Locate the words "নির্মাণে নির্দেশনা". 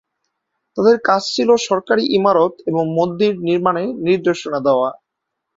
3.47-4.59